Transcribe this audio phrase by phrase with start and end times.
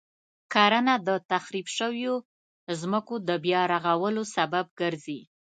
[0.53, 2.15] کرنه د تخریب شويو
[2.81, 5.19] ځمکو د بیا رغولو سبب ګرځي.